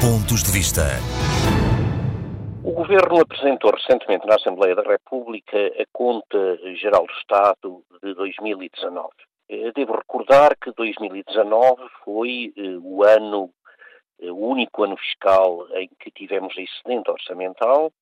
Pontos 0.00 0.42
de 0.42 0.50
Vista. 0.50 0.96
O 2.64 2.72
Governo 2.72 3.20
apresentou 3.20 3.70
recentemente 3.70 4.26
na 4.26 4.36
Assembleia 4.36 4.74
da 4.74 4.82
República 4.82 5.58
a 5.58 5.84
Conta 5.92 6.56
Geral 6.76 7.06
do 7.06 7.12
Estado 7.12 7.84
de 8.02 8.14
2019. 8.14 9.08
Eh, 9.50 9.70
devo 9.72 9.92
recordar 9.92 10.56
que 10.56 10.72
2019 10.72 11.82
foi 12.02 12.50
eh, 12.56 12.78
o 12.80 13.04
ano, 13.04 13.50
eh, 14.18 14.30
o 14.30 14.38
único 14.38 14.84
ano 14.84 14.96
fiscal 14.96 15.68
em 15.76 15.90
que 16.00 16.10
tivemos 16.10 16.56
excedente 16.56 17.10
orçamental 17.10 17.92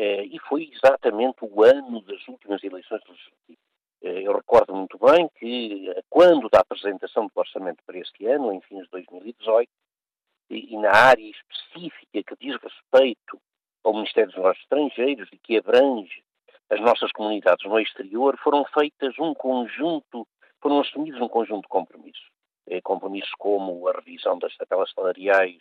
e 0.00 0.38
foi 0.48 0.70
exatamente 0.72 1.38
o 1.42 1.64
ano 1.64 2.00
das 2.02 2.26
últimas 2.28 2.62
eleições 2.62 3.02
legislativas. 3.02 3.58
Eu 4.00 4.32
recordo 4.32 4.72
muito 4.72 4.96
bem 4.96 5.28
que, 5.40 5.92
quando 6.08 6.48
da 6.48 6.60
apresentação 6.60 7.26
do 7.26 7.32
orçamento 7.34 7.82
para 7.84 7.98
este 7.98 8.24
ano, 8.26 8.52
em 8.52 8.60
fins 8.60 8.84
de 8.84 8.90
2018, 8.90 9.68
e, 10.50 10.76
na 10.76 10.90
área 10.90 11.30
específica 11.30 12.22
que 12.22 12.36
diz 12.40 12.56
respeito 12.60 13.40
ao 13.84 13.94
Ministério 13.94 14.28
dos 14.28 14.36
Negócios 14.36 14.62
Estrangeiros 14.64 15.28
e 15.32 15.38
que 15.38 15.56
abrange 15.56 16.22
as 16.70 16.80
nossas 16.80 17.10
comunidades 17.12 17.64
no 17.64 17.80
exterior, 17.80 18.36
foram 18.42 18.64
feitas 18.66 19.14
um 19.18 19.34
conjunto, 19.34 20.26
foram 20.60 20.80
assumidos 20.80 21.20
um 21.20 21.28
conjunto 21.28 21.62
de 21.62 21.68
compromissos. 21.68 22.28
É, 22.66 22.82
compromissos 22.82 23.32
como 23.38 23.88
a 23.88 23.92
revisão 23.92 24.38
das 24.38 24.54
tabelas 24.56 24.92
salariais 24.92 25.58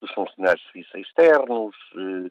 dos 0.00 0.10
funcionários 0.12 0.60
de 0.62 0.72
serviços 0.72 0.94
externos, 0.94 1.76
eh, 1.94 2.30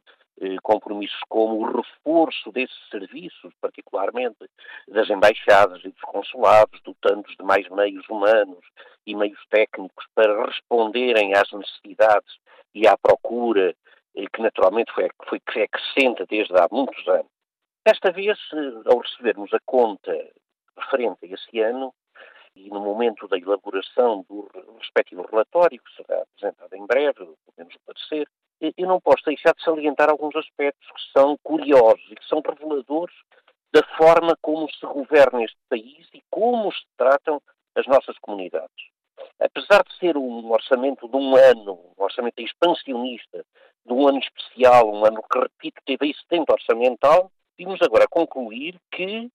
compromissos 0.61 1.19
como 1.29 1.61
o 1.61 1.81
reforço 1.81 2.51
desses 2.51 2.77
serviços, 2.89 3.53
particularmente 3.61 4.49
das 4.87 5.09
embaixadas 5.09 5.79
e 5.83 5.89
dos 5.89 6.01
consulados, 6.01 6.81
dotando-os 6.83 7.35
de 7.37 7.43
mais 7.43 7.67
meios 7.69 8.07
humanos 8.09 8.65
e 9.05 9.15
meios 9.15 9.39
técnicos 9.49 10.05
para 10.13 10.45
responderem 10.45 11.33
às 11.33 11.51
necessidades 11.51 12.37
e 12.73 12.87
à 12.87 12.97
procura 12.97 13.73
eh, 14.15 14.25
que 14.33 14.41
naturalmente 14.41 14.91
foi, 14.93 15.09
foi 15.27 15.41
é 15.55 15.67
crescente 15.67 16.25
desde 16.29 16.53
há 16.57 16.67
muitos 16.71 17.07
anos. 17.07 17.31
Desta 17.85 18.11
vez, 18.11 18.37
eh, 18.53 18.89
ao 18.91 18.99
recebermos 18.99 19.53
a 19.53 19.59
conta 19.65 20.11
referente 20.77 21.25
a 21.25 21.27
esse 21.27 21.59
ano, 21.61 21.93
e 22.55 22.69
no 22.69 22.79
momento 22.79 23.27
da 23.27 23.37
elaboração 23.37 24.25
do 24.29 24.49
respectivo 24.79 25.27
relatório, 25.29 25.81
que 25.81 25.95
será 25.95 26.21
apresentado 26.21 26.73
em 26.73 26.85
breve, 26.85 27.35
podemos 27.45 27.75
parecer, 27.85 28.27
eu 28.61 28.87
não 28.87 28.99
posso 28.99 29.23
deixar 29.25 29.53
de 29.53 29.63
salientar 29.63 30.09
alguns 30.09 30.35
aspectos 30.35 30.87
que 30.87 31.11
são 31.17 31.37
curiosos 31.43 32.03
e 32.11 32.15
que 32.15 32.27
são 32.27 32.41
reveladores 32.41 33.15
da 33.73 33.83
forma 33.97 34.37
como 34.41 34.69
se 34.71 34.85
governa 34.85 35.43
este 35.43 35.57
país 35.69 36.07
e 36.13 36.21
como 36.29 36.71
se 36.71 36.81
tratam 36.97 37.41
as 37.75 37.85
nossas 37.87 38.17
comunidades. 38.19 38.85
Apesar 39.39 39.83
de 39.83 39.97
ser 39.97 40.17
um 40.17 40.51
orçamento 40.51 41.07
de 41.07 41.17
um 41.17 41.35
ano, 41.35 41.73
um 41.97 42.03
orçamento 42.03 42.39
expansionista, 42.41 43.45
de 43.85 43.93
um 43.93 44.07
ano 44.07 44.19
especial, 44.19 44.89
um 44.89 45.05
ano 45.05 45.21
que, 45.29 45.39
repito, 45.39 45.81
teve 45.85 46.09
excedente 46.09 46.51
orçamental, 46.51 47.31
vimos 47.57 47.81
agora 47.81 48.07
concluir 48.09 48.79
que 48.91 49.29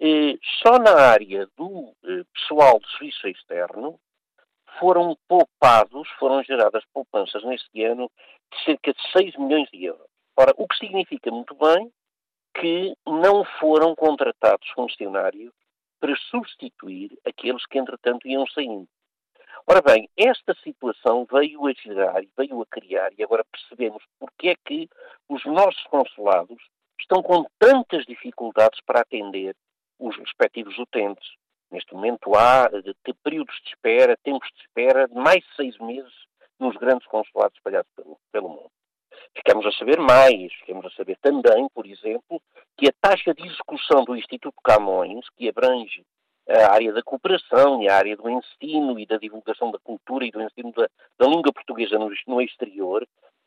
eh, 0.00 0.38
só 0.62 0.78
na 0.78 0.94
área 0.94 1.48
do 1.56 1.92
eh, 2.04 2.24
pessoal 2.32 2.78
de 2.78 2.90
serviço 2.92 3.28
externo 3.28 4.00
foram 4.78 5.16
poupados, 5.28 6.08
foram 6.18 6.42
geradas 6.42 6.84
poupanças 6.92 7.42
neste 7.44 7.82
ano 7.82 8.10
de 8.52 8.64
cerca 8.64 8.92
de 8.92 9.12
6 9.12 9.36
milhões 9.36 9.68
de 9.70 9.84
euros. 9.84 10.06
Ora, 10.36 10.52
o 10.56 10.66
que 10.66 10.76
significa 10.76 11.30
muito 11.30 11.54
bem 11.54 11.92
que 12.54 12.94
não 13.06 13.44
foram 13.58 13.94
contratados 13.94 14.68
funcionários 14.70 15.52
para 16.00 16.16
substituir 16.30 17.16
aqueles 17.24 17.64
que, 17.66 17.78
entretanto, 17.78 18.26
iam 18.26 18.46
saindo. 18.46 18.88
Ora 19.66 19.82
bem, 19.82 20.08
esta 20.16 20.54
situação 20.64 21.26
veio 21.30 21.66
a 21.66 21.72
gerar 21.72 22.22
e 22.22 22.30
veio 22.36 22.60
a 22.62 22.66
criar, 22.66 23.10
e 23.16 23.22
agora 23.22 23.44
percebemos 23.44 24.02
porque 24.18 24.48
é 24.48 24.56
que 24.64 24.88
os 25.28 25.44
nossos 25.44 25.82
consulados 25.84 26.58
estão 26.98 27.22
com 27.22 27.44
tantas 27.58 28.04
dificuldades 28.04 28.80
para 28.80 29.00
atender 29.00 29.54
os 29.98 30.16
respectivos 30.16 30.76
utentes. 30.78 31.39
Neste 31.70 31.94
momento 31.94 32.34
há 32.34 32.68
de, 32.68 33.14
períodos 33.22 33.54
de 33.62 33.70
espera, 33.70 34.16
tempos 34.22 34.48
de 34.54 34.60
espera 34.62 35.06
de 35.06 35.14
mais 35.14 35.38
de 35.44 35.56
seis 35.56 35.78
meses 35.78 36.12
nos 36.58 36.76
grandes 36.76 37.06
consulados 37.06 37.56
espalhados 37.56 37.90
pelo, 37.96 38.18
pelo 38.32 38.48
mundo. 38.48 38.70
Ficamos 39.36 39.64
a 39.66 39.72
saber 39.72 39.98
mais, 39.98 40.52
ficamos 40.54 40.84
a 40.86 40.90
saber 40.90 41.16
também, 41.22 41.68
por 41.72 41.86
exemplo, 41.86 42.42
que 42.76 42.88
a 42.88 42.92
taxa 43.00 43.32
de 43.32 43.46
execução 43.46 44.04
do 44.04 44.16
Instituto 44.16 44.56
Camões, 44.64 45.24
que 45.36 45.48
abrange 45.48 46.04
a 46.48 46.72
área 46.72 46.92
da 46.92 47.02
cooperação 47.02 47.82
e 47.82 47.88
a 47.88 47.96
área 47.96 48.16
do 48.16 48.28
ensino 48.28 48.98
e 48.98 49.06
da 49.06 49.16
divulgação 49.16 49.70
da 49.70 49.78
cultura 49.78 50.24
e 50.24 50.30
do 50.30 50.42
ensino 50.42 50.72
da, 50.72 50.88
da 51.18 51.26
língua 51.26 51.52
portuguesa 51.52 51.96
no, 51.98 52.10
no 52.26 52.42
exterior, 52.42 53.06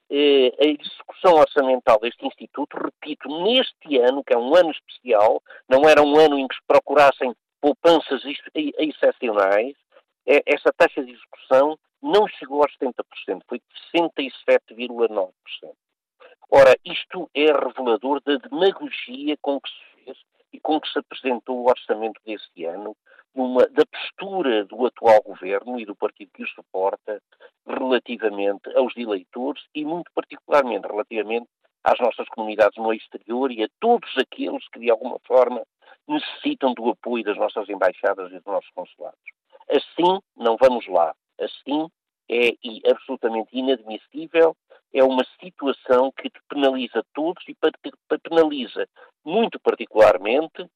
eh, 0.09 0.53
a 0.59 0.65
execução 0.65 1.33
orçamental 1.33 1.99
deste 1.99 2.25
Instituto, 2.25 2.77
repito, 2.77 3.27
neste 3.43 3.97
ano, 3.97 4.23
que 4.23 4.33
é 4.33 4.37
um 4.37 4.55
ano 4.55 4.71
especial, 4.71 5.41
não 5.67 5.87
era 5.87 6.01
um 6.01 6.17
ano 6.17 6.37
em 6.37 6.47
que 6.47 6.55
se 6.55 6.61
procurassem 6.65 7.33
poupanças 7.63 8.21
excepcionais, 8.53 9.73
é, 10.27 10.43
essa 10.45 10.73
taxa 10.73 11.01
de 11.01 11.13
execução 11.13 11.79
não 12.01 12.27
chegou 12.27 12.61
aos 12.61 12.75
70%, 12.77 13.41
foi 13.47 13.59
de 13.59 13.65
67,9%. 13.97 15.31
Ora, 16.51 16.77
isto 16.83 17.29
é 17.33 17.45
revelador 17.45 18.21
da 18.25 18.35
demagogia 18.35 19.37
com 19.41 19.61
que 19.61 19.69
se 19.69 20.03
fez 20.03 20.17
e 20.51 20.59
com 20.59 20.79
que 20.81 20.89
se 20.89 20.99
apresentou 20.99 21.59
o 21.59 21.69
orçamento 21.69 22.19
deste 22.25 22.65
ano, 22.65 22.97
uma, 23.33 23.65
da 23.69 23.85
postura 23.85 24.65
do 24.65 24.85
atual 24.85 25.21
governo 25.23 25.79
e 25.79 25.85
do 25.85 25.95
partido 25.95 26.31
que 26.33 26.43
o 26.43 26.47
suporta 26.49 27.21
relativamente 27.65 28.75
aos 28.75 28.95
eleitores 28.97 29.63
e, 29.73 29.85
muito 29.85 30.11
particularmente, 30.13 30.85
relativamente 30.85 31.47
às 31.81 31.97
nossas 31.99 32.27
comunidades 32.27 32.77
no 32.77 32.93
exterior 32.93 33.49
e 33.53 33.63
a 33.63 33.69
todos 33.79 34.09
aqueles 34.17 34.67
que, 34.67 34.79
de 34.79 34.91
alguma 34.91 35.17
forma, 35.25 35.63
necessitam 36.07 36.73
do 36.73 36.89
apoio 36.89 37.23
das 37.23 37.37
nossas 37.37 37.69
embaixadas 37.69 38.31
e 38.31 38.35
dos 38.35 38.45
nossos 38.45 38.69
consulados. 38.71 39.19
Assim, 39.69 40.19
não 40.35 40.57
vamos 40.57 40.87
lá. 40.87 41.13
Assim, 41.39 41.87
é 42.29 42.51
absolutamente 42.89 43.49
inadmissível, 43.57 44.55
é 44.93 45.03
uma 45.03 45.25
situação 45.39 46.11
que 46.11 46.29
penaliza 46.49 47.03
todos 47.13 47.43
e 47.47 47.55
penaliza 48.21 48.87
muito 49.25 49.59
particularmente 49.59 50.67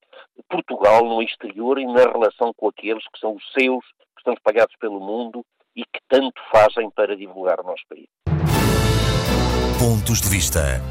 Portugal 0.49 1.05
no 1.05 1.21
exterior 1.21 1.77
e 1.77 1.85
na 1.85 2.03
relação 2.03 2.53
com 2.55 2.67
aqueles 2.67 3.03
que 3.13 3.19
são 3.19 3.35
os 3.35 3.43
seus, 3.53 3.85
que 3.85 4.19
estão 4.19 4.33
espalhados 4.33 4.75
pelo 4.79 4.99
mundo 4.99 5.45
e 5.75 5.83
que 5.83 5.99
tanto 6.07 6.41
fazem 6.51 6.89
para 6.89 7.16
divulgar 7.16 7.59
o 7.59 7.63
nosso 7.63 7.83
país. 7.87 8.07
Pontos 9.79 10.21
de 10.21 10.29
vista. 10.29 10.81